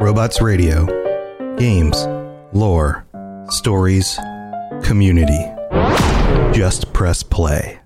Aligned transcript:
Robots 0.00 0.40
Radio. 0.40 0.86
Games, 1.56 2.06
lore, 2.52 3.04
stories, 3.48 4.16
community. 4.84 5.44
Just 6.56 6.92
press 6.92 7.24
play. 7.24 7.80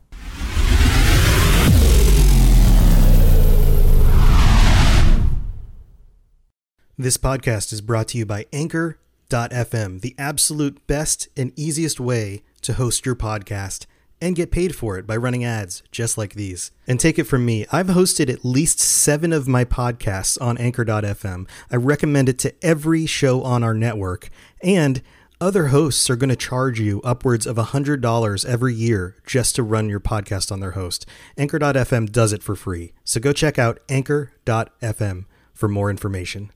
This 6.98 7.16
podcast 7.16 7.72
is 7.72 7.80
brought 7.80 8.09
to 8.09 8.18
you 8.18 8.26
by 8.26 8.44
Anchor.fm, 8.52 10.02
the 10.02 10.14
absolute 10.18 10.86
best 10.86 11.29
and 11.34 11.50
easiest 11.56 11.98
way 11.98 12.42
to 12.60 12.74
host 12.74 13.06
your 13.06 13.16
podcast 13.16 13.86
and 14.23 14.36
get 14.36 14.52
paid 14.52 14.75
for 14.75 14.96
it 14.96 15.07
by 15.07 15.16
running 15.16 15.45
ads 15.45 15.82
just 15.91 16.16
like 16.16 16.34
these. 16.34 16.71
And 16.86 16.98
take 16.98 17.18
it 17.18 17.25
from 17.25 17.45
me, 17.45 17.66
I've 17.72 17.89
hosted 17.89 18.32
at 18.32 18.45
least 18.45 18.79
seven 18.79 19.32
of 19.32 19.48
my 19.48 19.64
podcasts 19.64 20.41
on 20.41 20.57
Anchor.fm. 20.59 21.48
I 21.71 21.77
recommend 21.77 22.29
it 22.29 22.39
to 22.39 22.54
every 22.64 23.04
show 23.04 23.43
on 23.43 23.64
our 23.64 23.75
network. 23.75 24.31
And 24.62 25.03
other 25.40 25.67
hosts 25.67 26.08
are 26.08 26.14
going 26.14 26.31
to 26.31 26.36
charge 26.36 26.79
you 26.79 27.00
upwards 27.03 27.48
of 27.48 27.57
$100 27.57 28.45
every 28.46 28.75
year 28.75 29.17
just 29.26 29.57
to 29.57 29.62
run 29.64 29.89
your 29.89 29.98
podcast 29.98 30.53
on 30.53 30.61
their 30.61 30.70
host. 30.70 31.04
Anchor.fm 31.36 32.12
does 32.12 32.33
it 32.33 32.45
for 32.45 32.55
free. 32.55 32.92
So 33.03 33.20
go 33.20 33.33
check 33.33 33.59
out 33.59 33.81
Anchor.fm 33.89 35.25
for 35.53 35.69
more 35.69 35.91
information. 35.91 36.53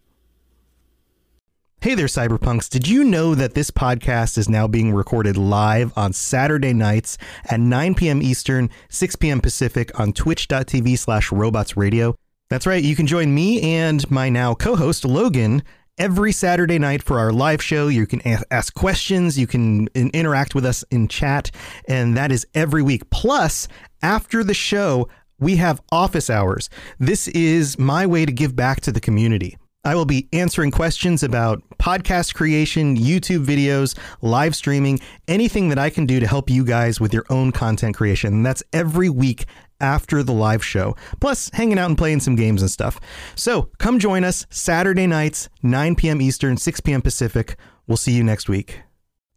Hey 1.82 1.94
there, 1.94 2.06
Cyberpunks. 2.06 2.68
Did 2.68 2.88
you 2.88 3.04
know 3.04 3.36
that 3.36 3.54
this 3.54 3.70
podcast 3.70 4.38
is 4.38 4.48
now 4.48 4.66
being 4.66 4.92
recorded 4.92 5.36
live 5.36 5.92
on 5.96 6.12
Saturday 6.12 6.72
nights 6.72 7.16
at 7.44 7.60
9 7.60 7.94
p.m. 7.94 8.20
Eastern, 8.22 8.70
6 8.88 9.14
p.m. 9.16 9.40
Pacific 9.40 9.96
on 10.00 10.12
twitch.tv 10.12 10.98
slash 10.98 11.30
robots 11.30 11.76
radio? 11.76 12.16
That's 12.48 12.66
right. 12.66 12.82
You 12.82 12.96
can 12.96 13.06
join 13.06 13.32
me 13.32 13.60
and 13.62 14.10
my 14.10 14.28
now 14.28 14.54
co-host 14.54 15.04
Logan 15.04 15.62
every 15.96 16.32
Saturday 16.32 16.78
night 16.78 17.04
for 17.04 17.20
our 17.20 17.32
live 17.32 17.62
show. 17.62 17.86
You 17.86 18.06
can 18.06 18.20
ask 18.50 18.74
questions, 18.74 19.38
you 19.38 19.46
can 19.46 19.86
interact 19.94 20.56
with 20.56 20.64
us 20.64 20.82
in 20.90 21.06
chat, 21.06 21.52
and 21.86 22.16
that 22.16 22.32
is 22.32 22.46
every 22.54 22.82
week. 22.82 23.10
Plus, 23.10 23.68
after 24.02 24.42
the 24.42 24.54
show, 24.54 25.08
we 25.38 25.56
have 25.56 25.80
office 25.92 26.30
hours. 26.30 26.68
This 26.98 27.28
is 27.28 27.78
my 27.78 28.06
way 28.06 28.26
to 28.26 28.32
give 28.32 28.56
back 28.56 28.80
to 28.80 28.90
the 28.90 29.00
community. 29.00 29.56
I 29.86 29.94
will 29.94 30.04
be 30.04 30.28
answering 30.32 30.72
questions 30.72 31.22
about 31.22 31.62
podcast 31.78 32.34
creation, 32.34 32.96
YouTube 32.96 33.46
videos, 33.46 33.96
live 34.20 34.56
streaming, 34.56 34.98
anything 35.28 35.68
that 35.68 35.78
I 35.78 35.90
can 35.90 36.06
do 36.06 36.18
to 36.18 36.26
help 36.26 36.50
you 36.50 36.64
guys 36.64 37.00
with 37.00 37.14
your 37.14 37.24
own 37.30 37.52
content 37.52 37.94
creation. 37.94 38.32
And 38.32 38.44
that's 38.44 38.64
every 38.72 39.08
week 39.08 39.44
after 39.80 40.24
the 40.24 40.32
live 40.32 40.64
show, 40.64 40.96
plus 41.20 41.50
hanging 41.52 41.78
out 41.78 41.86
and 41.86 41.96
playing 41.96 42.18
some 42.18 42.34
games 42.34 42.62
and 42.62 42.70
stuff. 42.70 42.98
So 43.36 43.70
come 43.78 44.00
join 44.00 44.24
us 44.24 44.44
Saturday 44.50 45.06
nights, 45.06 45.48
9 45.62 45.94
p.m. 45.94 46.20
Eastern, 46.20 46.56
6 46.56 46.80
p.m. 46.80 47.00
Pacific. 47.00 47.56
We'll 47.86 47.96
see 47.96 48.10
you 48.10 48.24
next 48.24 48.48
week. 48.48 48.80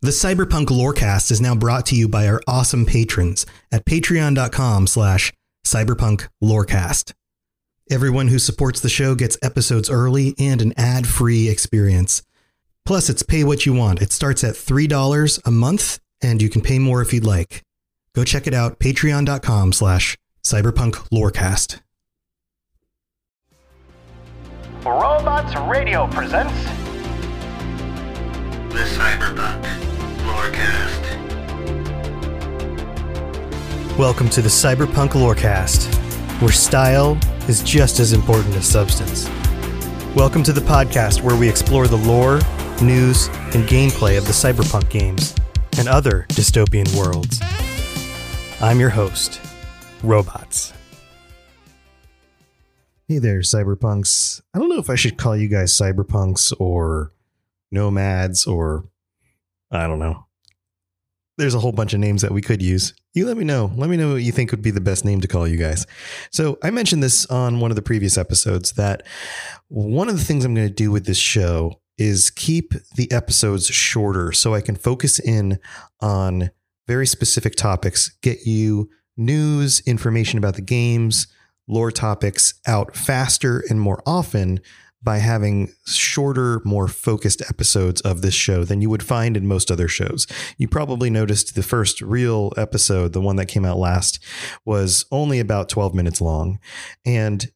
The 0.01 0.09
Cyberpunk 0.09 0.69
Lorecast 0.69 1.29
is 1.29 1.39
now 1.39 1.53
brought 1.53 1.85
to 1.87 1.95
you 1.95 2.09
by 2.09 2.27
our 2.27 2.41
awesome 2.47 2.87
patrons 2.87 3.45
at 3.71 3.85
patreon.com 3.85 4.87
slash 4.87 5.31
cyberpunk 5.63 6.27
lorecast. 6.43 7.13
Everyone 7.91 8.27
who 8.27 8.37
supports 8.37 8.81
the 8.81 8.87
show 8.87 9.15
gets 9.15 9.35
episodes 9.41 9.89
early 9.89 10.35
and 10.37 10.61
an 10.61 10.75
ad-free 10.77 11.49
experience. 11.49 12.21
Plus, 12.85 13.09
it's 13.09 13.23
pay 13.23 13.43
what 13.43 13.65
you 13.65 13.73
want. 13.73 13.99
It 13.99 14.11
starts 14.11 14.43
at 14.43 14.53
$3 14.53 15.39
a 15.43 15.49
month, 15.49 15.99
and 16.21 16.39
you 16.39 16.51
can 16.51 16.61
pay 16.61 16.77
more 16.77 17.01
if 17.01 17.11
you'd 17.13 17.25
like. 17.25 17.63
Go 18.13 18.23
check 18.23 18.45
it 18.45 18.53
out, 18.53 18.77
patreon.com 18.77 19.73
slash 19.73 20.19
cyberpunklorecast. 20.43 21.79
Robots 24.85 25.55
Radio 25.67 26.05
presents 26.05 26.53
The 28.71 28.85
Cyberpunk 28.85 29.63
Lorecast. 30.27 31.07
Welcome 33.97 34.29
to 34.29 34.43
the 34.43 34.49
Cyberpunk 34.49 35.13
Lorecast, 35.13 35.91
where 36.39 36.51
style 36.51 37.17
is 37.49 37.63
just 37.63 37.99
as 37.99 38.13
important 38.13 38.55
as 38.55 38.69
substance. 38.69 39.27
Welcome 40.15 40.43
to 40.43 40.53
the 40.53 40.61
podcast 40.61 41.23
where 41.23 41.35
we 41.35 41.49
explore 41.49 41.87
the 41.87 41.97
lore, 41.97 42.35
news, 42.79 43.27
and 43.55 43.67
gameplay 43.67 44.19
of 44.19 44.25
the 44.27 44.33
cyberpunk 44.33 44.87
games 44.91 45.35
and 45.79 45.87
other 45.87 46.27
dystopian 46.29 46.95
worlds. 46.95 47.41
I'm 48.61 48.79
your 48.79 48.91
host, 48.91 49.41
Robots. 50.03 50.73
Hey 53.07 53.17
there, 53.17 53.39
cyberpunks. 53.39 54.43
I 54.53 54.59
don't 54.59 54.69
know 54.69 54.77
if 54.77 54.91
I 54.91 54.95
should 54.95 55.17
call 55.17 55.35
you 55.35 55.47
guys 55.47 55.73
cyberpunks 55.73 56.53
or 56.59 57.13
nomads 57.71 58.45
or 58.45 58.85
I 59.71 59.87
don't 59.87 59.97
know. 59.97 60.27
There's 61.39 61.55
a 61.55 61.59
whole 61.59 61.71
bunch 61.71 61.93
of 61.93 62.01
names 62.01 62.21
that 62.21 62.31
we 62.31 62.41
could 62.41 62.61
use. 62.61 62.93
You 63.13 63.25
let 63.25 63.37
me 63.37 63.45
know. 63.45 63.71
Let 63.75 63.89
me 63.89 63.95
know 63.95 64.11
what 64.13 64.23
you 64.23 64.33
think 64.33 64.51
would 64.51 64.61
be 64.61 64.71
the 64.71 64.81
best 64.81 65.05
name 65.05 65.21
to 65.21 65.27
call 65.27 65.47
you 65.47 65.55
guys. 65.55 65.87
So, 66.31 66.57
I 66.61 66.69
mentioned 66.69 67.01
this 67.01 67.25
on 67.27 67.61
one 67.61 67.71
of 67.71 67.75
the 67.75 67.81
previous 67.81 68.17
episodes 68.17 68.73
that 68.73 69.03
one 69.69 70.09
of 70.09 70.17
the 70.17 70.23
things 70.23 70.43
I'm 70.43 70.53
going 70.53 70.67
to 70.67 70.73
do 70.73 70.91
with 70.91 71.05
this 71.05 71.17
show 71.17 71.79
is 71.97 72.29
keep 72.29 72.73
the 72.95 73.09
episodes 73.11 73.67
shorter 73.67 74.33
so 74.33 74.53
I 74.53 74.61
can 74.61 74.75
focus 74.75 75.17
in 75.17 75.59
on 76.01 76.51
very 76.87 77.07
specific 77.07 77.55
topics, 77.55 78.09
get 78.21 78.45
you 78.45 78.89
news, 79.15 79.81
information 79.85 80.37
about 80.37 80.55
the 80.55 80.61
games, 80.61 81.27
lore 81.67 81.91
topics 81.91 82.55
out 82.67 82.95
faster 82.95 83.63
and 83.69 83.79
more 83.79 84.01
often 84.05 84.59
by 85.01 85.19
having 85.19 85.71
shorter, 85.85 86.61
more 86.65 86.87
focused 86.87 87.41
episodes 87.49 88.01
of 88.01 88.21
this 88.21 88.33
show 88.33 88.63
than 88.63 88.81
you 88.81 88.89
would 88.89 89.03
find 89.03 89.37
in 89.37 89.47
most 89.47 89.71
other 89.71 89.87
shows. 89.87 90.27
You 90.57 90.67
probably 90.67 91.09
noticed 91.09 91.55
the 91.55 91.63
first 91.63 92.01
real 92.01 92.51
episode, 92.57 93.13
the 93.13 93.21
one 93.21 93.37
that 93.37 93.45
came 93.45 93.65
out 93.65 93.77
last, 93.77 94.19
was 94.65 95.05
only 95.11 95.39
about 95.39 95.69
12 95.69 95.93
minutes 95.93 96.19
long. 96.19 96.59
And 97.05 97.49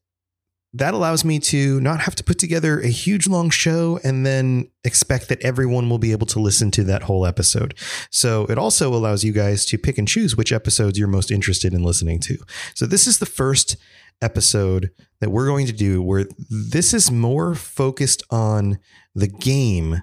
that 0.74 0.92
allows 0.92 1.24
me 1.24 1.38
to 1.38 1.80
not 1.80 2.00
have 2.00 2.16
to 2.16 2.24
put 2.24 2.38
together 2.38 2.80
a 2.80 2.88
huge 2.88 3.28
long 3.28 3.48
show 3.48 4.00
and 4.02 4.26
then 4.26 4.68
expect 4.82 5.28
that 5.28 5.40
everyone 5.40 5.88
will 5.88 5.98
be 5.98 6.10
able 6.10 6.26
to 6.26 6.40
listen 6.40 6.72
to 6.72 6.82
that 6.82 7.04
whole 7.04 7.24
episode. 7.24 7.74
So 8.10 8.44
it 8.46 8.58
also 8.58 8.92
allows 8.92 9.22
you 9.22 9.32
guys 9.32 9.64
to 9.66 9.78
pick 9.78 9.98
and 9.98 10.08
choose 10.08 10.36
which 10.36 10.52
episodes 10.52 10.98
you're 10.98 11.06
most 11.06 11.30
interested 11.30 11.74
in 11.74 11.84
listening 11.84 12.18
to. 12.20 12.38
So 12.74 12.86
this 12.86 13.06
is 13.06 13.18
the 13.18 13.26
first 13.26 13.76
episode 14.22 14.90
that 15.20 15.30
we're 15.30 15.46
going 15.46 15.66
to 15.66 15.72
do 15.72 16.02
where 16.02 16.26
this 16.50 16.94
is 16.94 17.10
more 17.10 17.54
focused 17.54 18.22
on 18.30 18.78
the 19.14 19.28
game 19.28 20.02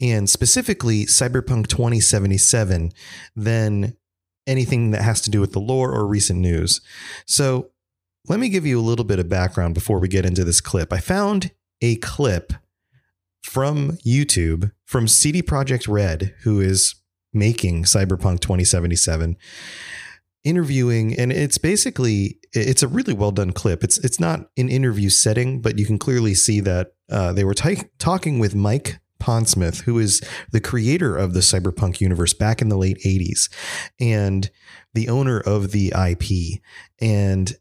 and 0.00 0.30
specifically 0.30 1.04
Cyberpunk 1.04 1.66
2077 1.66 2.92
than 3.34 3.96
anything 4.46 4.92
that 4.92 5.02
has 5.02 5.20
to 5.22 5.30
do 5.30 5.40
with 5.40 5.52
the 5.52 5.60
lore 5.60 5.92
or 5.92 6.06
recent 6.06 6.38
news. 6.38 6.80
So 7.26 7.70
let 8.28 8.40
me 8.40 8.48
give 8.48 8.66
you 8.66 8.78
a 8.78 8.82
little 8.82 9.04
bit 9.04 9.18
of 9.18 9.28
background 9.28 9.74
before 9.74 9.98
we 9.98 10.08
get 10.08 10.24
into 10.24 10.44
this 10.44 10.60
clip. 10.60 10.92
I 10.92 10.98
found 10.98 11.50
a 11.80 11.96
clip 11.96 12.52
from 13.42 13.92
YouTube 14.06 14.72
from 14.84 15.08
CD 15.08 15.42
Projekt 15.42 15.88
Red, 15.88 16.34
who 16.42 16.60
is 16.60 16.94
making 17.32 17.84
Cyberpunk 17.84 18.40
2077 18.40 19.36
interviewing 20.48 21.18
and 21.18 21.32
it's 21.32 21.58
basically 21.58 22.38
it's 22.52 22.82
a 22.82 22.88
really 22.88 23.12
well 23.12 23.30
done 23.30 23.52
clip. 23.52 23.84
It's 23.84 23.98
it's 23.98 24.18
not 24.18 24.48
an 24.56 24.68
interview 24.68 25.10
setting 25.10 25.60
but 25.60 25.78
you 25.78 25.86
can 25.86 25.98
clearly 25.98 26.34
see 26.34 26.60
that 26.60 26.92
uh, 27.10 27.32
they 27.32 27.44
were 27.44 27.54
t- 27.54 27.82
talking 27.98 28.38
with 28.38 28.54
mike 28.54 28.98
pondsmith 29.20 29.82
who 29.82 29.98
is 29.98 30.22
the 30.52 30.60
creator 30.60 31.16
of 31.16 31.34
the 31.34 31.40
cyberpunk 31.40 32.00
universe 32.00 32.32
back 32.32 32.62
in 32.62 32.68
the 32.68 32.76
late 32.76 32.98
80s 33.04 33.50
and 33.98 34.50
the 34.94 35.08
owner 35.08 35.40
of 35.40 35.72
the 35.72 35.92
ip 36.10 36.60
and 37.00 37.54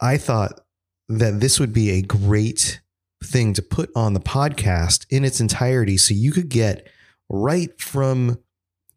i 0.00 0.16
thought 0.16 0.60
that 1.08 1.40
this 1.40 1.60
would 1.60 1.72
be 1.72 1.90
a 1.90 2.02
great 2.02 2.80
thing 3.22 3.52
to 3.54 3.62
put 3.62 3.90
on 3.94 4.12
the 4.12 4.20
podcast 4.20 5.06
in 5.08 5.24
its 5.24 5.40
entirety 5.40 5.96
so 5.96 6.14
you 6.14 6.32
could 6.32 6.48
get 6.48 6.88
right 7.28 7.80
from 7.80 8.38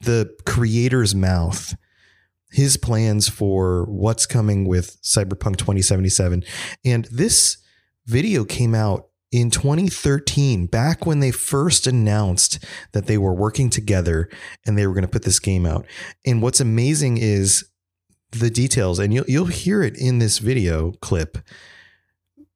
the 0.02 0.36
creator's 0.46 1.16
mouth 1.16 1.76
his 2.50 2.78
plans 2.78 3.28
for 3.28 3.86
what's 3.86 4.26
coming 4.26 4.68
with 4.68 5.02
Cyberpunk 5.02 5.58
2077. 5.58 6.44
And 6.86 7.06
this 7.06 7.58
video 8.06 8.46
came 8.46 8.74
out 8.74 9.08
in 9.32 9.52
2013, 9.52 10.68
back 10.68 11.06
when 11.06 11.20
they 11.20 11.32
first 11.32 11.86
announced 11.86 12.64
that 12.94 13.08
they 13.08 13.18
were 13.18 13.34
working 13.34 13.70
together 13.70 14.30
and 14.66 14.78
they 14.78 14.88
were 14.88 14.94
going 14.94 15.04
to 15.04 15.10
put 15.10 15.24
this 15.24 15.40
game 15.40 15.66
out. 15.66 15.86
And 16.26 16.42
what's 16.42 16.62
amazing 16.62 17.18
is 17.18 17.70
the 18.32 18.50
details, 18.50 19.00
and 19.00 19.14
you'll, 19.14 19.26
you'll 19.28 19.46
hear 19.46 19.84
it 19.84 19.98
in 19.98 20.20
this 20.20 20.40
video 20.40 20.92
clip 21.02 21.38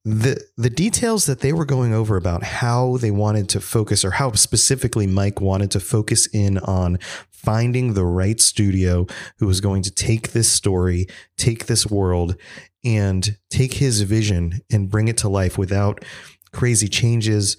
the 0.03 0.41
the 0.57 0.69
details 0.69 1.27
that 1.27 1.41
they 1.41 1.53
were 1.53 1.65
going 1.65 1.93
over 1.93 2.17
about 2.17 2.43
how 2.43 2.97
they 2.97 3.11
wanted 3.11 3.47
to 3.49 3.61
focus 3.61 4.03
or 4.03 4.11
how 4.11 4.31
specifically 4.31 5.05
Mike 5.05 5.39
wanted 5.39 5.69
to 5.71 5.79
focus 5.79 6.27
in 6.33 6.57
on 6.59 6.97
finding 7.43 7.93
the 7.93 8.05
right 8.05 8.39
studio 8.39 9.05
who 9.37 9.47
was 9.47 9.61
going 9.61 9.81
to 9.83 9.91
take 9.91 10.31
this 10.31 10.49
story, 10.49 11.07
take 11.37 11.65
this 11.65 11.87
world 11.87 12.35
and 12.83 13.37
take 13.49 13.73
his 13.75 14.01
vision 14.01 14.61
and 14.71 14.89
bring 14.89 15.07
it 15.07 15.17
to 15.17 15.29
life 15.29 15.57
without 15.57 16.03
crazy 16.51 16.87
changes 16.87 17.57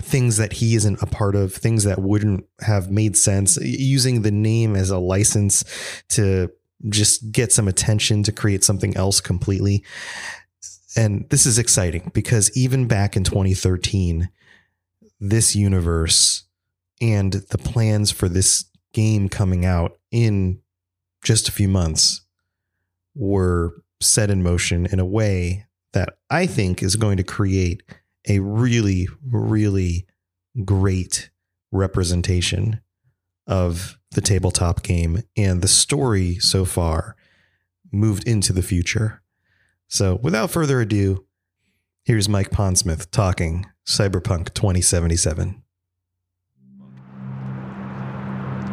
things 0.00 0.36
that 0.36 0.54
he 0.54 0.74
isn't 0.74 1.00
a 1.00 1.06
part 1.06 1.34
of, 1.36 1.54
things 1.54 1.84
that 1.84 2.00
wouldn't 2.00 2.44
have 2.60 2.90
made 2.90 3.16
sense, 3.16 3.56
using 3.56 4.22
the 4.22 4.30
name 4.30 4.74
as 4.74 4.90
a 4.90 4.98
license 4.98 5.64
to 6.08 6.50
just 6.88 7.32
get 7.32 7.52
some 7.52 7.68
attention 7.68 8.22
to 8.24 8.32
create 8.32 8.64
something 8.64 8.96
else 8.96 9.20
completely. 9.20 9.84
And 10.96 11.28
this 11.30 11.46
is 11.46 11.58
exciting 11.58 12.10
because 12.14 12.54
even 12.56 12.88
back 12.88 13.16
in 13.16 13.24
2013, 13.24 14.28
this 15.20 15.54
universe 15.54 16.44
and 17.00 17.32
the 17.32 17.58
plans 17.58 18.10
for 18.10 18.28
this 18.28 18.64
game 18.96 19.28
coming 19.28 19.66
out 19.66 19.98
in 20.10 20.58
just 21.22 21.50
a 21.50 21.52
few 21.52 21.68
months 21.68 22.22
were 23.14 23.74
set 24.00 24.30
in 24.30 24.42
motion 24.42 24.86
in 24.86 24.98
a 24.98 25.04
way 25.04 25.66
that 25.92 26.16
I 26.30 26.46
think 26.46 26.82
is 26.82 26.96
going 26.96 27.18
to 27.18 27.22
create 27.22 27.82
a 28.26 28.38
really, 28.38 29.06
really 29.22 30.06
great 30.64 31.28
representation 31.72 32.80
of 33.46 33.98
the 34.12 34.22
tabletop 34.22 34.82
game 34.82 35.22
and 35.36 35.60
the 35.60 35.68
story 35.68 36.36
so 36.36 36.64
far 36.64 37.16
moved 37.92 38.26
into 38.26 38.54
the 38.54 38.62
future. 38.62 39.22
So, 39.88 40.18
without 40.22 40.50
further 40.50 40.80
ado, 40.80 41.26
here's 42.06 42.30
Mike 42.30 42.50
Pondsmith 42.50 43.10
talking 43.10 43.66
Cyberpunk 43.86 44.54
2077. 44.54 45.62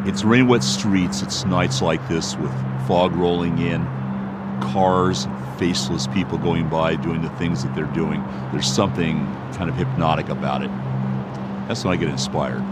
It's 0.06 0.22
rain 0.22 0.48
wet 0.48 0.62
streets, 0.62 1.22
it's 1.22 1.44
nights 1.46 1.80
like 1.80 2.06
this 2.08 2.36
with 2.36 2.52
fog 2.86 3.14
rolling 3.16 3.58
in, 3.58 3.82
cars, 4.60 5.26
faceless 5.58 6.06
people 6.08 6.36
going 6.36 6.68
by 6.68 6.96
doing 6.96 7.22
the 7.22 7.30
things 7.30 7.64
that 7.64 7.74
they're 7.74 7.86
doing. 7.86 8.22
There's 8.52 8.70
something 8.70 9.24
kind 9.54 9.70
of 9.70 9.76
hypnotic 9.76 10.28
about 10.28 10.62
it. 10.62 10.70
That's 11.68 11.84
when 11.84 11.94
I 11.94 11.96
get 11.96 12.10
inspired 12.10 12.62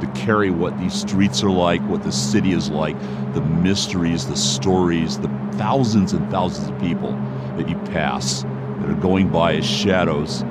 to 0.00 0.06
carry 0.14 0.50
what 0.50 0.78
these 0.78 0.94
streets 0.94 1.42
are 1.42 1.50
like, 1.50 1.80
what 1.82 2.02
the 2.02 2.12
city 2.12 2.52
is 2.52 2.70
like, 2.70 2.98
the 3.34 3.40
mysteries, 3.40 4.26
the 4.26 4.36
stories, 4.36 5.18
the 5.18 5.28
thousands 5.54 6.12
and 6.12 6.30
thousands 6.30 6.68
of 6.68 6.78
people 6.80 7.12
that 7.56 7.68
you 7.68 7.76
pass 7.92 8.42
that 8.42 8.90
are 8.90 9.00
going 9.00 9.30
by 9.30 9.54
as 9.54 9.66
shadows 9.66 10.42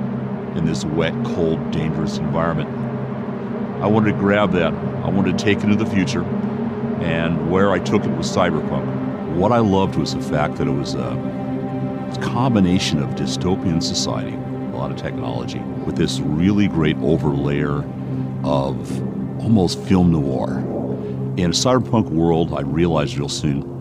in 0.56 0.64
this 0.66 0.84
wet, 0.84 1.14
cold, 1.24 1.70
dangerous 1.70 2.18
environment. 2.18 2.68
I 3.80 3.86
wanted 3.86 4.12
to 4.12 4.18
grab 4.18 4.52
that. 4.52 4.72
I 4.72 5.08
wanted 5.10 5.36
to 5.38 5.44
take 5.44 5.58
it 5.58 5.64
into 5.64 5.76
the 5.76 5.90
future. 5.90 6.24
And 7.02 7.50
where 7.50 7.72
I 7.72 7.78
took 7.78 8.04
it 8.04 8.10
was 8.16 8.34
cyberpunk. 8.34 9.34
What 9.34 9.52
I 9.52 9.58
loved 9.58 9.96
was 9.96 10.14
the 10.14 10.22
fact 10.22 10.56
that 10.56 10.66
it 10.66 10.72
was 10.72 10.94
a, 10.94 11.36
combination 12.22 13.02
of 13.02 13.10
dystopian 13.10 13.82
society, 13.82 14.34
a 14.34 14.76
lot 14.76 14.90
of 14.90 14.96
technology, 14.96 15.58
with 15.84 15.96
this 15.96 16.20
really 16.20 16.66
great 16.66 16.96
overlayer 16.98 17.84
of 18.44 19.00
almost 19.42 19.78
film 19.82 20.12
noir. 20.12 20.58
In 21.36 21.50
a 21.50 21.54
cyberpunk 21.54 22.08
world, 22.10 22.54
I 22.54 22.62
realized 22.62 23.18
real 23.18 23.28
soon, 23.28 23.76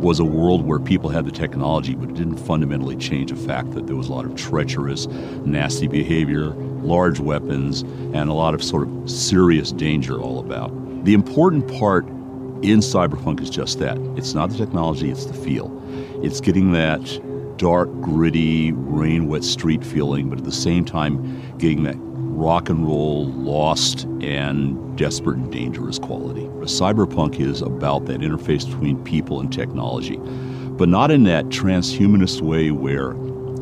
was 0.00 0.18
a 0.20 0.24
world 0.24 0.64
where 0.66 0.78
people 0.78 1.10
had 1.10 1.24
the 1.24 1.30
technology, 1.30 1.94
but 1.94 2.10
it 2.10 2.14
didn't 2.14 2.36
fundamentally 2.36 2.96
change 2.96 3.30
the 3.30 3.36
fact 3.36 3.70
that 3.72 3.86
there 3.86 3.96
was 3.96 4.08
a 4.08 4.12
lot 4.12 4.24
of 4.24 4.34
treacherous, 4.34 5.06
nasty 5.44 5.86
behavior, 5.86 6.54
large 6.82 7.20
weapons, 7.20 7.82
and 8.14 8.28
a 8.28 8.32
lot 8.32 8.54
of 8.54 8.62
sort 8.62 8.88
of 8.88 9.10
serious 9.10 9.72
danger 9.72 10.20
all 10.20 10.38
about. 10.38 10.70
The 11.04 11.14
important 11.14 11.66
part 11.78 12.06
in 12.62 12.78
cyberpunk 12.78 13.40
is 13.40 13.50
just 13.50 13.78
that 13.80 13.98
it's 14.16 14.34
not 14.34 14.50
the 14.50 14.56
technology, 14.56 15.10
it's 15.10 15.26
the 15.26 15.34
feel. 15.34 15.70
It's 16.22 16.40
getting 16.40 16.72
that 16.72 17.20
dark, 17.56 17.90
gritty, 18.00 18.72
rain 18.72 19.26
wet 19.26 19.44
street 19.44 19.84
feeling, 19.84 20.28
but 20.28 20.38
at 20.38 20.44
the 20.44 20.52
same 20.52 20.84
time, 20.84 21.58
getting 21.58 21.82
that 21.84 21.96
rock 21.98 22.68
and 22.68 22.86
roll, 22.86 23.26
lost, 23.26 24.04
and 24.20 24.96
desperate 24.96 25.36
and 25.36 25.52
dangerous 25.52 25.98
quality. 25.98 26.42
Cyberpunk 26.62 27.40
is 27.40 27.62
about 27.62 28.06
that 28.06 28.20
interface 28.20 28.66
between 28.66 29.02
people 29.04 29.40
and 29.40 29.52
technology, 29.52 30.16
but 30.16 30.88
not 30.88 31.10
in 31.10 31.24
that 31.24 31.46
transhumanist 31.46 32.40
way 32.40 32.70
where 32.70 33.14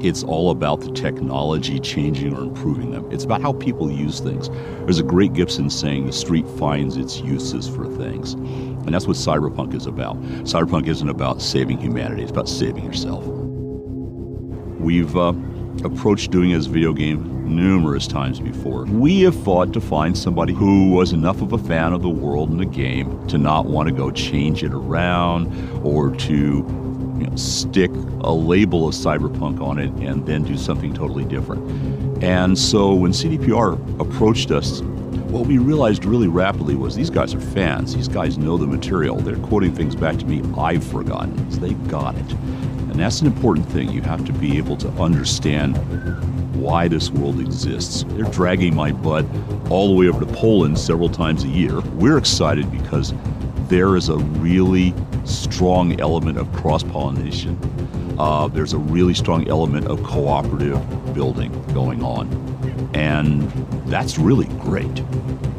it's 0.05 0.23
all 0.23 0.51
about 0.51 0.81
the 0.81 0.91
technology 0.93 1.79
changing 1.79 2.37
or 2.37 2.43
improving 2.43 2.91
them. 2.91 3.11
It's 3.11 3.25
about 3.25 3.43
how 3.43 3.53
people 3.55 3.91
use 3.91 4.21
things. 4.21 4.49
There's 4.85 4.99
a 4.99 5.05
great 5.05 5.33
Gibson 5.33 5.71
saying 5.71 6.07
the 6.07 6.13
street 6.13 6.47
finds 6.59 6.97
its 6.97 7.21
uses 7.21 7.69
for 7.69 7.87
things. 7.87 8.35
And 8.35 8.95
that's 8.95 9.07
what 9.07 9.17
cyberpunk 9.17 9.75
is 9.75 9.87
about. 9.87 10.21
Cyberpunk 10.43 10.89
isn't 10.89 11.09
about 11.09 11.43
saving 11.43 11.79
humanity, 11.79 12.23
it's 12.23 12.31
about 12.31 12.49
saving 12.49 12.85
yourself. 12.85 13.25
We've 14.81 15.17
uh, 15.17 15.35
approached 15.85 16.31
doing 16.31 16.53
this 16.53 16.67
video 16.67 16.93
game 16.93 17.41
numerous 17.55 18.07
times 18.07 18.41
before. 18.41 18.85
We 18.85 19.23
have 19.23 19.41
fought 19.45 19.73
to 19.73 19.81
find 19.81 20.17
somebody 20.17 20.53
who 20.53 20.91
was 20.91 21.13
enough 21.13 21.43
of 21.43 21.53
a 21.53 21.59
fan 21.59 21.93
of 21.93 22.03
the 22.03 22.09
world 22.09 22.51
and 22.51 22.61
the 22.61 22.67
game 22.67 23.27
to 23.29 23.39
not 23.39 23.67
want 23.67 23.89
to 23.89 23.95
go 23.95 24.11
change 24.11 24.63
it 24.63 24.73
around 24.73 25.53
or 25.85 26.11
to 26.11 26.90
you 27.21 27.27
know, 27.27 27.37
stick 27.37 27.91
a 28.21 28.33
label 28.33 28.89
of 28.89 28.95
cyberpunk 28.95 29.61
on 29.61 29.79
it 29.79 29.91
and 30.03 30.27
then 30.27 30.43
do 30.43 30.57
something 30.57 30.95
totally 30.95 31.25
different. 31.25 32.23
And 32.23 32.59
so 32.59 32.95
when 32.95 33.13
CDPR 33.13 34.01
approached 34.01 34.51
us, 34.51 34.81
what 35.31 35.47
we 35.47 35.59
realized 35.59 36.05
really 36.05 36.29
rapidly 36.29 36.75
was 36.75 36.97
these 36.97 37.11
guys 37.11 37.35
are 37.35 37.41
fans. 37.41 37.95
These 37.95 38.09
guys 38.09 38.37
know 38.37 38.57
the 38.57 38.67
material. 38.67 39.17
They're 39.17 39.37
quoting 39.37 39.75
things 39.75 39.95
back 39.95 40.19
to 40.19 40.25
me 40.25 40.43
I've 40.59 40.85
forgotten. 40.85 41.51
So 41.53 41.61
they 41.61 41.75
got 41.89 42.17
it. 42.17 42.33
And 42.33 42.97
that's 42.97 43.21
an 43.21 43.27
important 43.27 43.69
thing. 43.69 43.91
You 43.91 44.03
have 44.03 44.25
to 44.25 44.33
be 44.33 44.59
able 44.59 44.77
to 44.79 44.89
understand 45.01 45.77
why 46.61 46.89
this 46.89 47.11
world 47.11 47.39
exists. 47.41 48.05
They're 48.09 48.25
dragging 48.25 48.75
my 48.75 48.93
butt 48.93 49.25
all 49.71 49.89
the 49.89 49.95
way 49.95 50.09
over 50.09 50.21
to 50.21 50.33
Poland 50.33 50.79
several 50.79 51.09
times 51.09 51.45
a 51.45 51.49
year. 51.49 51.81
We're 51.81 52.19
excited 52.19 52.71
because 52.71 53.15
there 53.71 53.95
is 53.95 54.09
a 54.09 54.17
really 54.17 54.93
strong 55.25 55.99
element 56.01 56.37
of 56.37 56.53
cross 56.53 56.83
pollination. 56.83 57.57
Uh, 58.19 58.49
there's 58.49 58.73
a 58.73 58.79
really 58.79 59.15
strong 59.15 59.47
element 59.49 59.87
of 59.87 60.03
cooperative 60.03 61.15
building 61.15 61.53
going 61.73 62.03
on. 62.03 62.29
And 62.95 63.49
that's 63.87 64.19
really 64.19 64.47
great. 64.59 64.93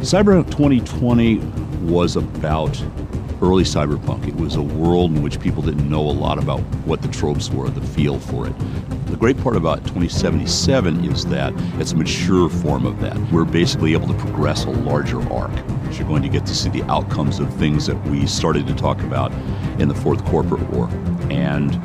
Cyber 0.01 0.43
2020 0.51 1.37
was 1.89 2.17
about 2.17 2.79
early 3.41 3.63
cyberpunk. 3.63 4.27
It 4.27 4.35
was 4.35 4.55
a 4.55 4.61
world 4.61 5.11
in 5.11 5.23
which 5.23 5.39
people 5.39 5.63
didn't 5.63 5.89
know 5.89 6.01
a 6.01 6.11
lot 6.11 6.37
about 6.37 6.59
what 6.85 7.01
the 7.01 7.07
tropes 7.07 7.49
were, 7.49 7.69
the 7.69 7.79
feel 7.79 8.19
for 8.19 8.45
it. 8.45 8.53
The 9.05 9.15
great 9.15 9.41
part 9.41 9.55
about 9.55 9.85
2077 9.85 11.05
is 11.05 11.25
that 11.27 11.53
it's 11.79 11.93
a 11.93 11.95
mature 11.95 12.49
form 12.49 12.85
of 12.85 12.99
that. 12.99 13.17
We're 13.31 13.45
basically 13.45 13.93
able 13.93 14.07
to 14.09 14.15
progress 14.15 14.65
a 14.65 14.69
larger 14.69 15.21
arc. 15.31 15.51
You're 15.97 16.07
going 16.07 16.23
to 16.23 16.29
get 16.29 16.45
to 16.45 16.55
see 16.55 16.69
the 16.69 16.83
outcomes 16.83 17.39
of 17.39 17.53
things 17.55 17.85
that 17.87 18.01
we 18.07 18.25
started 18.25 18.67
to 18.67 18.75
talk 18.75 18.99
about 19.01 19.31
in 19.79 19.87
the 19.87 19.95
Fourth 19.95 20.23
Corporate 20.25 20.67
War. 20.69 20.89
And 21.29 21.75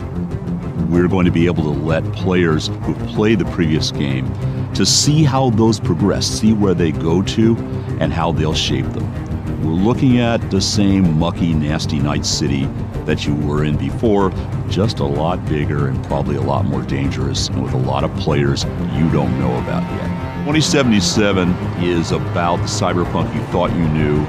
we're 0.90 1.08
going 1.08 1.26
to 1.26 1.32
be 1.32 1.46
able 1.46 1.64
to 1.64 1.80
let 1.80 2.04
players 2.12 2.68
who've 2.68 2.98
played 3.08 3.38
the 3.38 3.44
previous 3.46 3.90
game 3.90 4.32
to 4.74 4.86
see 4.86 5.24
how 5.24 5.50
those 5.50 5.80
progress, 5.80 6.26
see 6.26 6.52
where 6.52 6.74
they 6.74 6.92
go 6.92 7.22
to, 7.22 7.56
and 8.00 8.12
how 8.12 8.32
they'll 8.32 8.54
shape 8.54 8.86
them. 8.86 9.62
We're 9.62 9.72
looking 9.72 10.20
at 10.20 10.50
the 10.50 10.60
same 10.60 11.18
mucky, 11.18 11.54
nasty 11.54 11.98
night 11.98 12.26
city 12.26 12.66
that 13.06 13.26
you 13.26 13.34
were 13.34 13.64
in 13.64 13.76
before, 13.76 14.32
just 14.68 14.98
a 14.98 15.04
lot 15.04 15.44
bigger 15.46 15.88
and 15.88 16.04
probably 16.04 16.36
a 16.36 16.42
lot 16.42 16.66
more 16.66 16.82
dangerous, 16.82 17.48
and 17.48 17.62
with 17.62 17.72
a 17.72 17.78
lot 17.78 18.04
of 18.04 18.14
players 18.16 18.64
you 18.64 19.10
don't 19.10 19.38
know 19.40 19.56
about 19.58 19.82
yet. 19.82 20.25
2077 20.46 21.50
is 21.82 22.12
about 22.12 22.58
the 22.58 22.66
cyberpunk 22.66 23.34
you 23.34 23.42
thought 23.46 23.72
you 23.72 23.88
knew, 23.88 24.24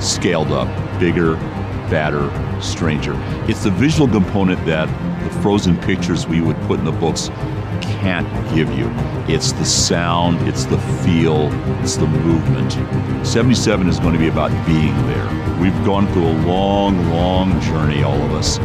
scaled 0.00 0.52
up, 0.52 0.68
bigger, 1.00 1.34
badder, 1.90 2.30
stranger. 2.62 3.14
It's 3.50 3.64
the 3.64 3.72
visual 3.72 4.06
component 4.06 4.64
that 4.66 4.86
the 5.24 5.40
frozen 5.40 5.76
pictures 5.76 6.24
we 6.24 6.40
would 6.40 6.56
put 6.68 6.78
in 6.78 6.84
the 6.84 6.92
books 6.92 7.30
can't 7.76 8.26
give 8.54 8.70
you. 8.78 8.90
It's 9.32 9.52
the 9.52 9.64
sound, 9.64 10.46
it's 10.48 10.64
the 10.64 10.78
feel, 11.04 11.48
it's 11.82 11.96
the 11.96 12.06
movement. 12.06 12.72
77 13.26 13.88
is 13.88 13.98
going 13.98 14.12
to 14.12 14.18
be 14.18 14.28
about 14.28 14.50
being 14.66 14.94
there. 15.06 15.26
We've 15.60 15.84
gone 15.84 16.06
through 16.12 16.28
a 16.28 16.38
long, 16.46 17.10
long 17.10 17.60
journey, 17.60 18.02
all 18.02 18.20
of 18.20 18.32
us. 18.32 18.58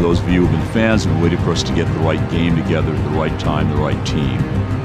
Those 0.00 0.20
of 0.20 0.28
you 0.28 0.46
who've 0.46 0.50
been 0.50 0.72
fans 0.72 1.04
have 1.04 1.14
been 1.14 1.22
waiting 1.22 1.38
for 1.38 1.52
us 1.52 1.62
to 1.62 1.74
get 1.74 1.86
the 1.86 2.00
right 2.00 2.30
game 2.30 2.56
together 2.56 2.94
at 2.94 3.04
the 3.04 3.18
right 3.18 3.38
time, 3.40 3.70
the 3.70 3.76
right 3.76 4.06
team. 4.06 4.40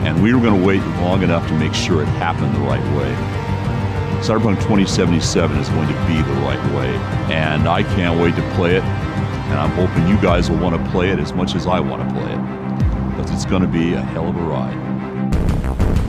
And 0.05 0.21
we 0.23 0.33
were 0.33 0.41
going 0.41 0.59
to 0.59 0.65
wait 0.65 0.81
long 1.01 1.23
enough 1.23 1.47
to 1.47 1.53
make 1.57 1.73
sure 1.73 2.01
it 2.01 2.07
happened 2.07 2.55
the 2.55 2.59
right 2.59 2.83
way. 2.95 3.13
Cyberpunk 4.21 4.57
2077 4.61 5.57
is 5.57 5.69
going 5.69 5.87
to 5.87 6.07
be 6.07 6.21
the 6.21 6.39
right 6.41 6.73
way. 6.75 6.89
And 7.33 7.67
I 7.67 7.83
can't 7.83 8.19
wait 8.19 8.35
to 8.35 8.51
play 8.55 8.75
it. 8.75 8.83
And 8.83 9.59
I'm 9.59 9.71
hoping 9.71 10.07
you 10.07 10.21
guys 10.21 10.49
will 10.49 10.59
want 10.59 10.75
to 10.75 10.91
play 10.91 11.09
it 11.09 11.19
as 11.19 11.33
much 11.33 11.55
as 11.55 11.67
I 11.67 11.79
want 11.79 12.07
to 12.07 12.15
play 12.15 12.33
it 12.33 12.58
going 13.49 13.61
to 13.63 13.67
be 13.67 13.93
a 13.93 14.01
hell 14.01 14.27
of 14.27 14.35
a 14.35 14.41
ride. 14.43 16.08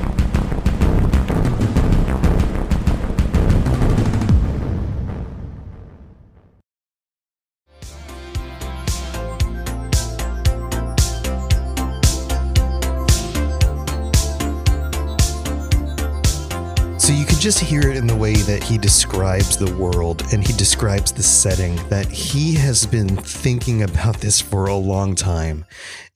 Just 17.41 17.59
hear 17.59 17.81
it 17.89 17.97
in 17.97 18.07
the 18.07 18.15
way 18.15 18.35
that 18.35 18.63
he 18.63 18.77
describes 18.77 19.57
the 19.57 19.75
world 19.77 20.23
and 20.31 20.47
he 20.47 20.53
describes 20.53 21.11
the 21.11 21.23
setting 21.23 21.75
that 21.89 22.05
he 22.11 22.53
has 22.53 22.85
been 22.85 23.17
thinking 23.17 23.83
about 23.83 24.19
this 24.19 24.43
for 24.43 24.67
a 24.67 24.77
long 24.77 25.15
time. 25.15 25.65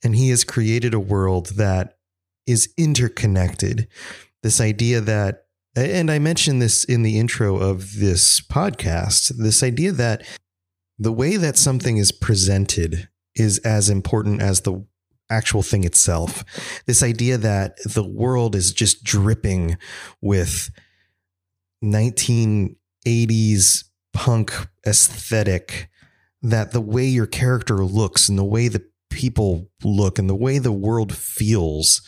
And 0.03 0.15
he 0.15 0.29
has 0.29 0.43
created 0.43 0.93
a 0.93 0.99
world 0.99 1.47
that 1.55 1.97
is 2.45 2.71
interconnected. 2.77 3.87
This 4.43 4.61
idea 4.61 5.01
that, 5.01 5.47
and 5.75 6.11
I 6.11 6.19
mentioned 6.19 6.61
this 6.61 6.83
in 6.83 7.01
the 7.01 7.17
intro 7.17 7.57
of 7.57 7.97
this 7.97 8.39
podcast, 8.39 9.35
this 9.35 9.63
idea 9.63 9.93
that 9.93 10.21
the 10.99 11.11
way 11.11 11.37
that 11.37 11.57
something 11.57 11.97
is 11.97 12.11
presented 12.11 13.09
is 13.33 13.57
as 13.65 13.89
important 13.89 14.43
as 14.43 14.61
the 14.61 14.85
actual 15.31 15.63
thing 15.63 15.85
itself. 15.85 16.45
This 16.85 17.01
idea 17.01 17.39
that 17.39 17.77
the 17.83 18.07
world 18.07 18.55
is 18.55 18.71
just 18.71 19.03
dripping 19.03 19.77
with 20.21 20.69
1980s 21.83 23.85
punk 24.13 24.53
aesthetic, 24.85 25.89
that 26.41 26.71
the 26.71 26.81
way 26.81 27.05
your 27.05 27.27
character 27.27 27.83
looks 27.83 28.29
and 28.29 28.37
the 28.37 28.43
way 28.43 28.67
the 28.67 28.85
people 29.09 29.69
look 29.83 30.19
and 30.19 30.29
the 30.29 30.35
way 30.35 30.59
the 30.59 30.71
world 30.71 31.15
feels 31.15 32.01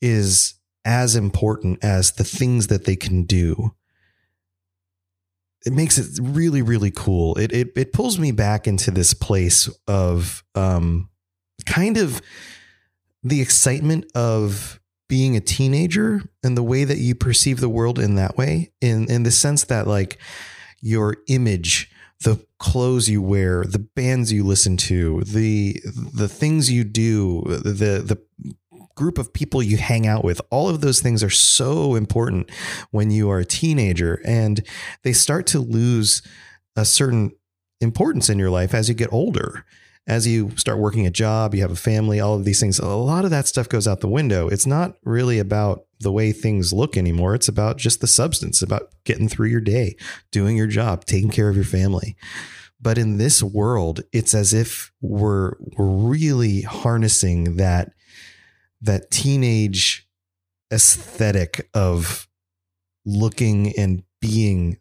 is 0.00 0.54
as 0.84 1.14
important 1.14 1.82
as 1.84 2.12
the 2.12 2.24
things 2.24 2.66
that 2.66 2.84
they 2.84 2.96
can 2.96 3.22
do. 3.22 3.72
It 5.64 5.72
makes 5.72 5.96
it 5.96 6.18
really, 6.20 6.60
really 6.60 6.90
cool. 6.90 7.38
It 7.38 7.52
it 7.52 7.68
it 7.76 7.92
pulls 7.92 8.18
me 8.18 8.32
back 8.32 8.66
into 8.66 8.90
this 8.90 9.14
place 9.14 9.68
of 9.86 10.42
um 10.56 11.08
kind 11.66 11.96
of 11.96 12.20
the 13.22 13.40
excitement 13.40 14.06
of 14.14 14.80
being 15.12 15.36
a 15.36 15.40
teenager 15.40 16.22
and 16.42 16.56
the 16.56 16.62
way 16.62 16.84
that 16.84 16.96
you 16.96 17.14
perceive 17.14 17.60
the 17.60 17.68
world 17.68 17.98
in 17.98 18.14
that 18.14 18.34
way 18.38 18.72
in 18.80 19.04
in 19.10 19.24
the 19.24 19.30
sense 19.30 19.64
that 19.64 19.86
like 19.86 20.16
your 20.80 21.18
image 21.28 21.90
the 22.24 22.42
clothes 22.58 23.10
you 23.10 23.20
wear 23.20 23.62
the 23.64 23.78
bands 23.78 24.32
you 24.32 24.42
listen 24.42 24.74
to 24.74 25.20
the 25.24 25.78
the 26.14 26.28
things 26.28 26.72
you 26.72 26.82
do 26.82 27.42
the 27.46 28.02
the 28.02 28.18
group 28.94 29.18
of 29.18 29.34
people 29.34 29.62
you 29.62 29.76
hang 29.76 30.06
out 30.06 30.24
with 30.24 30.40
all 30.48 30.70
of 30.70 30.80
those 30.80 31.02
things 31.02 31.22
are 31.22 31.28
so 31.28 31.94
important 31.94 32.50
when 32.90 33.10
you 33.10 33.28
are 33.28 33.40
a 33.40 33.44
teenager. 33.44 34.22
And 34.24 34.66
they 35.02 35.12
start 35.12 35.46
to 35.48 35.60
lose 35.60 36.22
a 36.74 36.86
certain 36.86 37.32
importance 37.82 38.30
in 38.30 38.38
your 38.38 38.50
life 38.50 38.72
as 38.72 38.88
you 38.88 38.94
get 38.94 39.12
older 39.12 39.66
as 40.06 40.26
you 40.26 40.50
start 40.56 40.78
working 40.78 41.06
a 41.06 41.10
job, 41.10 41.54
you 41.54 41.62
have 41.62 41.70
a 41.70 41.76
family, 41.76 42.18
all 42.18 42.34
of 42.34 42.44
these 42.44 42.58
things, 42.58 42.78
a 42.78 42.86
lot 42.88 43.24
of 43.24 43.30
that 43.30 43.46
stuff 43.46 43.68
goes 43.68 43.86
out 43.86 44.00
the 44.00 44.08
window. 44.08 44.48
It's 44.48 44.66
not 44.66 44.96
really 45.04 45.38
about 45.38 45.84
the 46.00 46.10
way 46.10 46.32
things 46.32 46.72
look 46.72 46.96
anymore. 46.96 47.34
It's 47.34 47.48
about 47.48 47.76
just 47.76 48.00
the 48.00 48.08
substance, 48.08 48.62
about 48.62 48.88
getting 49.04 49.28
through 49.28 49.48
your 49.48 49.60
day, 49.60 49.96
doing 50.32 50.56
your 50.56 50.66
job, 50.66 51.04
taking 51.04 51.30
care 51.30 51.48
of 51.48 51.54
your 51.54 51.64
family. 51.64 52.16
But 52.80 52.98
in 52.98 53.18
this 53.18 53.44
world, 53.44 54.00
it's 54.12 54.34
as 54.34 54.52
if 54.52 54.90
we're 55.00 55.52
we're 55.78 55.86
really 55.86 56.62
harnessing 56.62 57.56
that 57.56 57.92
that 58.80 59.12
teenage 59.12 60.08
aesthetic 60.72 61.68
of 61.74 62.26
looking 63.06 63.72
and 63.78 64.02
being 64.20 64.78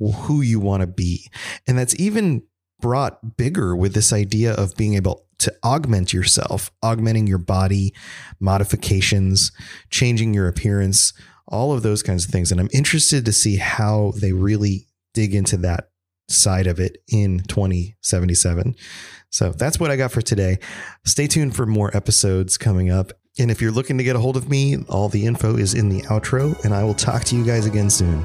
who 0.00 0.40
you 0.40 0.58
want 0.58 0.80
to 0.80 0.88
be. 0.88 1.30
And 1.68 1.78
that's 1.78 1.94
even 1.98 2.42
brought 2.80 3.36
bigger 3.36 3.74
with 3.74 3.94
this 3.94 4.12
idea 4.12 4.52
of 4.52 4.76
being 4.76 4.94
able 4.94 5.24
to 5.38 5.52
augment 5.64 6.12
yourself, 6.12 6.70
augmenting 6.82 7.26
your 7.26 7.38
body, 7.38 7.94
modifications, 8.40 9.52
changing 9.90 10.34
your 10.34 10.48
appearance, 10.48 11.12
all 11.46 11.72
of 11.72 11.82
those 11.82 12.02
kinds 12.02 12.24
of 12.24 12.30
things. 12.30 12.50
And 12.50 12.60
I'm 12.60 12.70
interested 12.72 13.24
to 13.24 13.32
see 13.32 13.56
how 13.56 14.12
they 14.20 14.32
really 14.32 14.86
dig 15.12 15.34
into 15.34 15.56
that 15.58 15.90
side 16.28 16.66
of 16.66 16.80
it 16.80 16.98
in 17.08 17.40
2077. 17.48 18.74
So 19.30 19.50
that's 19.50 19.78
what 19.78 19.90
I 19.90 19.96
got 19.96 20.12
for 20.12 20.22
today. 20.22 20.58
Stay 21.04 21.26
tuned 21.26 21.54
for 21.56 21.66
more 21.66 21.94
episodes 21.96 22.56
coming 22.56 22.90
up. 22.90 23.12
And 23.38 23.50
if 23.50 23.60
you're 23.60 23.72
looking 23.72 23.98
to 23.98 24.04
get 24.04 24.16
a 24.16 24.20
hold 24.20 24.36
of 24.36 24.48
me, 24.48 24.76
all 24.88 25.08
the 25.08 25.26
info 25.26 25.56
is 25.56 25.74
in 25.74 25.88
the 25.88 26.02
outro, 26.02 26.62
and 26.64 26.72
I 26.72 26.84
will 26.84 26.94
talk 26.94 27.24
to 27.24 27.36
you 27.36 27.44
guys 27.44 27.66
again 27.66 27.90
soon. 27.90 28.24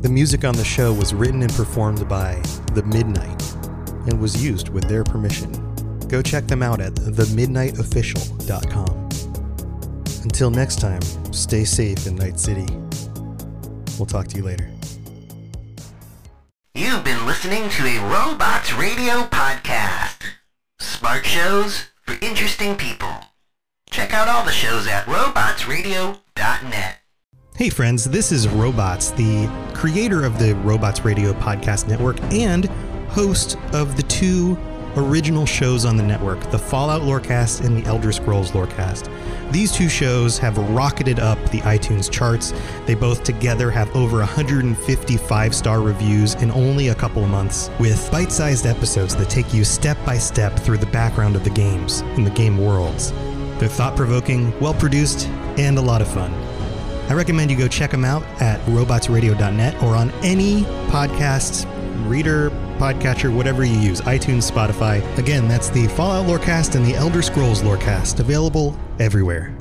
The 0.00 0.08
music 0.08 0.44
on 0.44 0.54
the 0.54 0.64
show 0.64 0.92
was 0.92 1.12
written 1.12 1.42
and 1.42 1.52
performed 1.54 2.08
by 2.08 2.40
The 2.72 2.84
Midnight 2.84 3.42
and 4.06 4.20
was 4.20 4.40
used 4.40 4.68
with 4.68 4.84
their 4.84 5.02
permission. 5.02 5.50
Go 6.06 6.22
check 6.22 6.46
them 6.46 6.62
out 6.62 6.80
at 6.80 6.94
themidnightofficial.com. 6.94 9.08
Until 10.22 10.50
next 10.50 10.80
time, 10.80 11.02
stay 11.32 11.64
safe 11.64 12.06
in 12.06 12.14
Night 12.14 12.38
City. 12.38 12.66
We'll 13.98 14.06
talk 14.06 14.28
to 14.28 14.36
you 14.36 14.44
later. 14.44 14.70
You've 16.76 17.02
been 17.02 17.26
listening 17.26 17.68
to 17.68 17.84
a 17.84 17.98
Robots 18.08 18.72
Radio 18.74 19.24
podcast. 19.24 20.22
Smart 20.78 21.26
shows 21.26 21.86
for 22.02 22.14
interesting 22.24 22.76
people. 22.76 23.16
Check 23.90 24.14
out 24.14 24.28
all 24.28 24.44
the 24.44 24.52
shows 24.52 24.86
at 24.86 25.06
robotsradio.net. 25.06 26.98
Hey, 27.58 27.70
friends, 27.70 28.04
this 28.04 28.30
is 28.30 28.46
Robots, 28.46 29.10
the 29.10 29.50
creator 29.74 30.24
of 30.24 30.38
the 30.38 30.54
Robots 30.54 31.04
Radio 31.04 31.32
Podcast 31.32 31.88
Network 31.88 32.22
and 32.32 32.66
host 33.08 33.56
of 33.72 33.96
the 33.96 34.04
two 34.04 34.56
original 34.94 35.44
shows 35.44 35.84
on 35.84 35.96
the 35.96 36.04
network 36.04 36.38
the 36.52 36.58
Fallout 36.58 37.02
Lorecast 37.02 37.64
and 37.64 37.76
the 37.76 37.84
Elder 37.88 38.12
Scrolls 38.12 38.52
Lorecast. 38.52 39.10
These 39.50 39.72
two 39.72 39.88
shows 39.88 40.38
have 40.38 40.56
rocketed 40.70 41.18
up 41.18 41.36
the 41.50 41.58
iTunes 41.62 42.08
charts. 42.08 42.54
They 42.86 42.94
both 42.94 43.24
together 43.24 43.72
have 43.72 43.90
over 43.96 44.18
155 44.18 45.52
star 45.52 45.80
reviews 45.80 46.34
in 46.34 46.52
only 46.52 46.88
a 46.88 46.94
couple 46.94 47.24
of 47.24 47.30
months, 47.30 47.70
with 47.80 48.08
bite 48.12 48.30
sized 48.30 48.66
episodes 48.66 49.16
that 49.16 49.28
take 49.28 49.52
you 49.52 49.64
step 49.64 49.98
by 50.06 50.16
step 50.16 50.56
through 50.60 50.78
the 50.78 50.86
background 50.86 51.34
of 51.34 51.42
the 51.42 51.50
games 51.50 52.02
and 52.02 52.24
the 52.24 52.30
game 52.30 52.56
worlds. 52.56 53.10
They're 53.58 53.68
thought 53.68 53.96
provoking, 53.96 54.56
well 54.60 54.74
produced, 54.74 55.26
and 55.58 55.76
a 55.76 55.82
lot 55.82 56.02
of 56.02 56.06
fun. 56.06 56.32
I 57.08 57.14
recommend 57.14 57.50
you 57.50 57.56
go 57.56 57.68
check 57.68 57.90
them 57.90 58.04
out 58.04 58.22
at 58.40 58.60
robotsradio.net 58.66 59.82
or 59.82 59.96
on 59.96 60.10
any 60.22 60.62
podcast 60.90 61.66
reader, 62.08 62.50
podcatcher, 62.78 63.34
whatever 63.34 63.64
you 63.64 63.78
use, 63.78 64.00
iTunes, 64.02 64.50
Spotify. 64.50 65.02
Again, 65.18 65.48
that's 65.48 65.70
the 65.70 65.88
Fallout 65.88 66.26
Lorecast 66.26 66.74
and 66.74 66.86
the 66.86 66.94
Elder 66.94 67.22
Scrolls 67.22 67.62
Lorecast, 67.62 68.20
available 68.20 68.76
everywhere. 68.98 69.57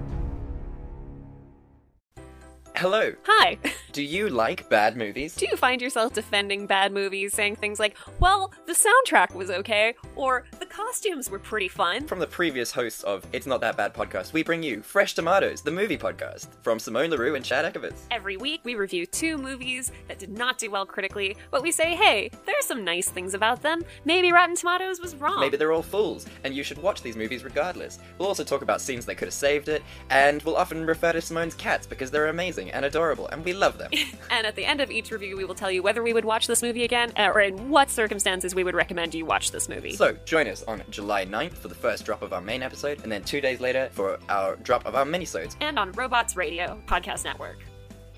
Hello. 2.78 3.12
Hi. 3.24 3.58
Do 3.92 4.04
you 4.04 4.30
like 4.30 4.70
bad 4.70 4.96
movies? 4.96 5.36
Do 5.36 5.48
you 5.50 5.58
find 5.58 5.82
yourself 5.82 6.14
defending 6.14 6.68
bad 6.68 6.92
movies, 6.92 7.34
saying 7.34 7.56
things 7.56 7.80
like, 7.80 7.98
well, 8.20 8.54
the 8.68 8.74
soundtrack 8.74 9.34
was 9.34 9.50
okay, 9.50 9.96
or 10.16 10.46
the 10.60 10.68
costumes 10.68 11.32
were 11.32 11.40
pretty 11.40 11.70
fun? 11.70 12.06
From 12.06 12.20
the 12.20 12.28
previous 12.28 12.72
hosts 12.72 13.02
of 13.02 13.26
It's 13.34 13.48
Not 13.48 13.62
That 13.62 13.78
Bad 13.78 13.96
podcast, 13.96 14.32
we 14.34 14.44
bring 14.44 14.62
you 14.62 14.84
Fresh 14.84 15.16
Tomatoes, 15.16 15.64
the 15.64 15.72
movie 15.72 15.98
podcast, 15.98 16.50
from 16.62 16.78
Simone 16.78 17.10
LaRue 17.10 17.34
and 17.34 17.44
Chad 17.44 17.66
Ekovitz. 17.66 18.02
Every 18.12 18.38
week, 18.38 18.62
we 18.64 18.76
review 18.76 19.08
two 19.08 19.40
movies 19.40 19.92
that 20.08 20.20
did 20.20 20.38
not 20.38 20.60
do 20.60 20.70
well 20.70 20.86
critically, 20.86 21.36
but 21.50 21.64
we 21.64 21.72
say, 21.72 21.96
hey, 21.96 22.30
there 22.46 22.56
are 22.60 22.68
some 22.68 22.86
nice 22.86 23.10
things 23.10 23.34
about 23.34 23.64
them. 23.64 23.82
Maybe 24.06 24.32
Rotten 24.32 24.56
Tomatoes 24.56 25.02
was 25.02 25.16
wrong. 25.16 25.40
Maybe 25.40 25.58
they're 25.58 25.74
all 25.74 25.82
fools, 25.82 26.28
and 26.44 26.54
you 26.54 26.62
should 26.62 26.78
watch 26.78 27.02
these 27.02 27.18
movies 27.18 27.44
regardless. 27.44 27.98
We'll 28.20 28.28
also 28.28 28.44
talk 28.44 28.62
about 28.62 28.82
scenes 28.82 29.08
that 29.08 29.16
could 29.16 29.30
have 29.30 29.34
saved 29.34 29.70
it, 29.70 29.82
and 30.12 30.44
we'll 30.44 30.58
often 30.58 30.86
refer 30.86 31.14
to 31.14 31.22
Simone's 31.22 31.56
cats 31.56 31.88
because 31.88 32.12
they're 32.12 32.28
amazing 32.28 32.67
and 32.72 32.86
adorable, 32.86 33.28
and 33.28 33.44
we 33.46 33.54
love 33.54 33.78
them. 33.78 33.92
And 34.30 34.46
at 34.46 34.56
the 34.56 34.66
end 34.66 34.82
of 34.82 34.92
each 34.92 35.10
review, 35.12 35.38
we 35.38 35.46
will 35.46 35.56
tell 35.56 35.72
you 35.72 35.82
whether 35.82 36.04
we 36.04 36.14
would 36.14 36.26
watch 36.26 36.48
this 36.48 36.62
movie 36.62 36.84
again, 36.84 37.12
uh, 37.18 37.32
or 37.34 37.40
in 37.42 37.70
what 37.70 37.90
circumstances 37.90 38.54
we 38.54 38.64
would 38.64 38.76
recommend 38.76 39.16
you 39.16 39.26
watch 39.26 39.52
this 39.52 39.70
movie. 39.70 39.94
So, 39.96 40.18
join 40.26 40.48
us 40.48 40.64
on 40.64 40.84
July 40.90 41.26
9th 41.26 41.54
for 41.54 41.70
the 41.70 41.76
first 41.76 42.06
drop 42.06 42.22
of 42.22 42.34
our 42.34 42.42
main 42.42 42.62
episode, 42.62 43.02
and 43.04 43.12
then 43.12 43.24
two 43.24 43.40
days 43.42 43.60
later 43.62 43.90
for 43.94 44.20
our 44.30 44.58
drop 44.58 44.86
of 44.86 44.96
our 44.96 45.06
minisodes. 45.06 45.56
and 45.62 45.80
on 45.80 45.92
Robots 45.94 46.36
Radio 46.36 46.78
Podcast 46.88 47.24
Network. 47.24 47.58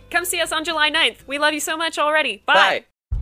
Come 0.10 0.26
see 0.26 0.42
us 0.42 0.52
on 0.52 0.64
July 0.64 0.90
9th. 0.90 1.28
We 1.28 1.38
love 1.38 1.54
you 1.54 1.60
so 1.60 1.78
much 1.78 2.00
already. 2.00 2.42
Bye. 2.48 2.86
Bye! 3.12 3.18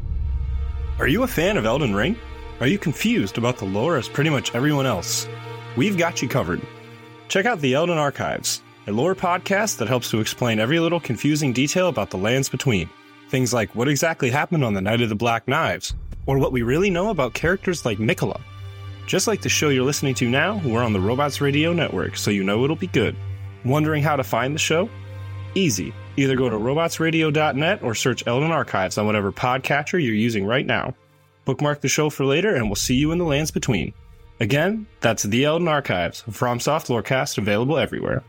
Are 1.00 1.08
you 1.08 1.24
a 1.24 1.28
fan 1.28 1.58
of 1.58 1.66
Elden 1.66 1.94
Ring? 1.94 2.18
Are 2.60 2.68
you 2.68 2.80
confused 2.80 3.38
about 3.38 3.58
the 3.58 3.66
lore 3.66 3.98
as 3.98 4.08
pretty 4.10 4.30
much 4.32 4.56
everyone 4.56 4.86
else? 4.86 5.28
We've 5.76 5.98
got 5.98 6.22
you 6.22 6.28
covered. 6.30 6.62
Check 7.28 7.46
out 7.46 7.60
the 7.60 7.74
Elden 7.76 7.98
Archives, 7.98 8.62
a 8.88 8.92
lore 8.92 9.16
podcast 9.16 9.78
that 9.78 9.90
helps 9.90 10.10
to 10.10 10.22
explain 10.22 10.60
every 10.60 10.80
little 10.80 11.00
confusing 11.00 11.52
detail 11.52 11.90
about 11.90 12.10
the 12.10 12.18
lands 12.18 12.48
between. 12.48 12.90
Things 13.30 13.54
like 13.54 13.76
what 13.76 13.90
exactly 13.90 14.30
happened 14.30 14.64
on 14.64 14.74
the 14.74 14.82
night 14.82 15.02
of 15.02 15.10
the 15.10 15.16
Black 15.16 15.46
Knives, 15.46 15.94
or 16.26 16.38
what 16.38 16.54
we 16.54 16.62
really 16.62 16.90
know 16.90 17.10
about 17.10 17.34
characters 17.34 17.86
like 17.86 17.98
Miquella. 17.98 18.40
Just 19.06 19.28
like 19.28 19.42
the 19.42 19.50
show 19.50 19.68
you're 19.68 19.84
listening 19.84 20.16
to 20.16 20.30
now, 20.30 20.62
we're 20.64 20.84
on 20.84 20.94
the 20.94 21.02
Robots 21.02 21.42
Radio 21.42 21.74
Network, 21.74 22.16
so 22.16 22.32
you 22.32 22.46
know 22.46 22.64
it'll 22.64 22.78
be 22.78 22.88
good. 22.88 23.16
Wondering 23.66 24.04
how 24.04 24.16
to 24.16 24.24
find 24.24 24.56
the 24.56 24.60
show? 24.60 24.90
Easy. 25.54 25.94
Either 26.16 26.38
go 26.38 26.50
to 26.50 26.58
robotsradio.net 26.58 27.84
or 27.84 27.94
search 27.94 28.26
Elden 28.26 28.52
Archives 28.52 28.98
on 28.98 29.06
whatever 29.06 29.34
podcatcher 29.34 30.02
you're 30.02 30.14
using 30.14 30.46
right 30.46 30.66
now. 30.66 30.96
Bookmark 31.44 31.82
the 31.82 31.90
show 31.90 32.10
for 32.10 32.26
later, 32.26 32.56
and 32.56 32.68
we'll 32.68 32.76
see 32.76 32.96
you 32.96 33.12
in 33.12 33.18
the 33.18 33.26
lands 33.26 33.52
between. 33.52 33.94
Again, 34.40 34.88
that's 35.02 35.24
The 35.24 35.44
Elden 35.44 35.68
Archives, 35.68 36.24
FromSoft 36.30 36.88
Lorecast, 36.88 37.38
available 37.38 37.78
everywhere. 37.78 38.24